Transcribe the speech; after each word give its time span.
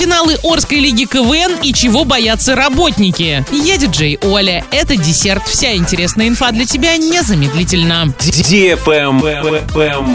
Полуфиналы 0.00 0.38
Орской 0.42 0.78
лиги 0.78 1.04
КВН 1.04 1.58
и 1.62 1.74
чего 1.74 2.06
боятся 2.06 2.54
работники. 2.56 3.44
Я 3.52 3.76
диджей 3.76 4.18
Оля. 4.22 4.64
Это 4.70 4.96
десерт. 4.96 5.46
Вся 5.46 5.76
интересная 5.76 6.28
инфа 6.28 6.52
для 6.52 6.64
тебя 6.64 6.96
незамедлительно. 6.96 8.14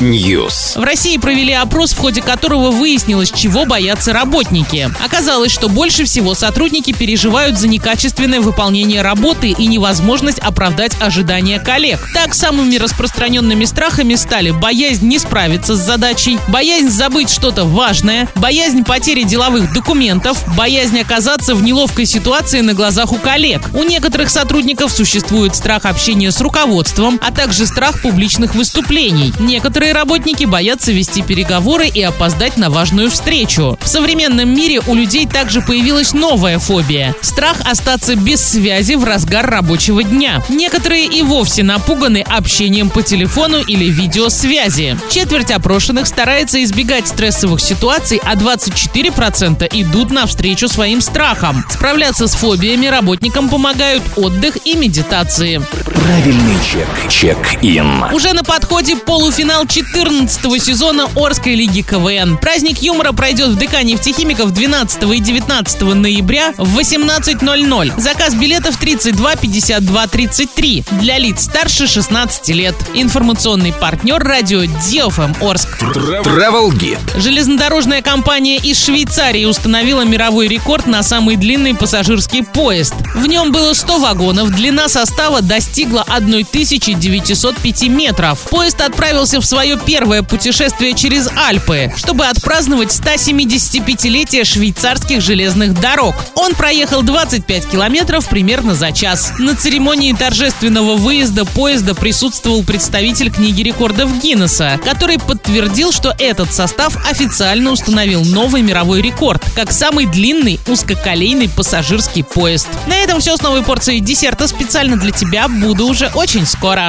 News. 0.00 0.78
В 0.78 0.84
России 0.84 1.16
провели 1.16 1.54
опрос, 1.54 1.92
в 1.92 1.98
ходе 1.98 2.20
которого 2.20 2.70
выяснилось, 2.70 3.32
чего 3.34 3.64
боятся 3.64 4.12
работники. 4.12 4.90
Оказалось, 5.02 5.50
что 5.50 5.70
больше 5.70 6.04
всего 6.04 6.34
сотрудники 6.34 6.92
переживают 6.92 7.58
за 7.58 7.66
некачественное 7.66 8.42
выполнение 8.42 9.00
работы 9.00 9.48
и 9.48 9.66
невозможность 9.66 10.40
оправдать 10.40 10.92
ожидания 11.00 11.58
коллег. 11.58 12.06
Так, 12.12 12.34
самыми 12.34 12.76
распространенными 12.76 13.64
страхами 13.64 14.14
стали 14.16 14.50
боязнь 14.50 15.08
не 15.08 15.18
справиться 15.18 15.74
с 15.74 15.80
задачей, 15.80 16.38
боязнь 16.48 16.90
забыть 16.90 17.30
что-то 17.30 17.64
важное, 17.64 18.28
боязнь 18.34 18.84
потери 18.84 19.22
деловых 19.22 19.69
документов, 19.72 20.42
боязнь 20.56 20.98
оказаться 21.00 21.54
в 21.54 21.62
неловкой 21.62 22.06
ситуации 22.06 22.60
на 22.60 22.74
глазах 22.74 23.12
у 23.12 23.16
коллег. 23.16 23.62
У 23.72 23.82
некоторых 23.82 24.30
сотрудников 24.30 24.92
существует 24.92 25.54
страх 25.54 25.84
общения 25.84 26.30
с 26.32 26.40
руководством, 26.40 27.20
а 27.22 27.32
также 27.32 27.66
страх 27.66 28.02
публичных 28.02 28.54
выступлений. 28.54 29.32
Некоторые 29.38 29.92
работники 29.92 30.44
боятся 30.44 30.92
вести 30.92 31.22
переговоры 31.22 31.88
и 31.88 32.02
опоздать 32.02 32.56
на 32.56 32.70
важную 32.70 33.10
встречу. 33.10 33.78
В 33.80 33.88
современном 33.88 34.54
мире 34.54 34.80
у 34.86 34.94
людей 34.94 35.26
также 35.26 35.60
появилась 35.60 36.12
новая 36.12 36.58
фобия– 36.58 37.14
страх 37.20 37.56
остаться 37.64 38.16
без 38.16 38.44
связи 38.44 38.94
в 38.94 39.04
разгар 39.04 39.48
рабочего 39.48 40.02
дня. 40.02 40.42
Некоторые 40.48 41.06
и 41.06 41.22
вовсе 41.22 41.62
напуганы 41.62 42.24
общением 42.26 42.90
по 42.90 43.02
телефону 43.02 43.60
или 43.62 43.86
видеосвязи. 43.86 44.96
Четверть 45.10 45.50
опрошенных 45.50 46.06
старается 46.06 46.62
избегать 46.62 47.08
стрессовых 47.08 47.60
ситуаций, 47.60 48.20
а 48.24 48.34
24% 48.34 49.49
идут 49.72 50.10
навстречу 50.10 50.68
своим 50.68 51.00
страхам. 51.00 51.64
Справляться 51.70 52.26
с 52.26 52.34
фобиями 52.34 52.86
работникам 52.86 53.48
помогают 53.48 54.02
отдых 54.16 54.58
и 54.64 54.74
медитации. 54.74 55.62
Правильный 56.02 56.56
чек. 56.64 56.88
Чек-ин. 57.08 58.04
Уже 58.12 58.32
на 58.32 58.42
подходе 58.42 58.96
полуфинал 58.96 59.66
14 59.66 60.62
сезона 60.62 61.06
Орской 61.14 61.54
лиги 61.54 61.82
КВН. 61.82 62.38
Праздник 62.38 62.82
юмора 62.82 63.12
пройдет 63.12 63.50
в 63.50 63.56
ДК 63.56 63.82
нефтехимиков 63.82 64.52
12 64.52 65.02
и 65.02 65.20
19 65.20 65.82
ноября 65.82 66.52
в 66.56 66.78
18.00. 66.78 68.00
Заказ 68.00 68.34
билетов 68.34 68.76
32 68.78 69.36
52 69.36 70.06
33 70.06 70.84
для 71.00 71.18
лиц 71.18 71.44
старше 71.44 71.86
16 71.86 72.48
лет. 72.48 72.74
Информационный 72.94 73.72
партнер 73.72 74.18
радио 74.18 74.62
Диофм 74.88 75.34
Орск. 75.40 75.82
Travel 75.82 76.70
Guide. 76.70 77.20
Железнодорожная 77.20 78.02
компания 78.02 78.56
из 78.56 78.82
Швейцарии 78.84 79.39
установила 79.46 80.02
мировой 80.02 80.48
рекорд 80.48 80.86
на 80.86 81.02
самый 81.02 81.36
длинный 81.36 81.74
пассажирский 81.74 82.42
поезд. 82.42 82.94
В 83.14 83.26
нем 83.26 83.52
было 83.52 83.74
100 83.74 83.98
вагонов, 83.98 84.50
длина 84.50 84.88
состава 84.88 85.42
достигла 85.42 86.02
1905 86.02 87.88
метров. 87.88 88.40
Поезд 88.50 88.80
отправился 88.80 89.40
в 89.40 89.46
свое 89.46 89.78
первое 89.78 90.22
путешествие 90.22 90.94
через 90.94 91.28
Альпы, 91.36 91.92
чтобы 91.96 92.26
отпраздновать 92.26 92.88
175-летие 92.88 94.44
швейцарских 94.44 95.20
железных 95.20 95.78
дорог. 95.80 96.14
Он 96.34 96.54
проехал 96.54 97.02
25 97.02 97.68
километров 97.68 98.28
примерно 98.28 98.74
за 98.74 98.92
час. 98.92 99.32
На 99.38 99.54
церемонии 99.54 100.12
торжественного 100.12 100.96
выезда 100.96 101.44
поезда 101.44 101.94
присутствовал 101.94 102.62
представитель 102.64 103.30
книги 103.30 103.62
рекордов 103.62 104.20
Гиннесса, 104.20 104.80
который 104.84 105.18
подтвердил, 105.18 105.92
что 105.92 106.14
этот 106.18 106.52
состав 106.52 106.96
официально 107.08 107.70
установил 107.70 108.24
новый 108.24 108.62
мировой 108.62 109.02
рекорд, 109.02 109.29
как 109.38 109.70
самый 109.70 110.06
длинный 110.06 110.58
узкоколейный 110.66 111.48
пассажирский 111.48 112.24
поезд. 112.24 112.68
На 112.86 112.96
этом 112.96 113.20
все 113.20 113.36
с 113.36 113.42
новой 113.42 113.62
порцией 113.62 114.00
десерта 114.00 114.48
специально 114.48 114.96
для 114.96 115.12
тебя. 115.12 115.46
Буду 115.48 115.86
уже 115.86 116.10
очень 116.14 116.46
скоро. 116.46 116.88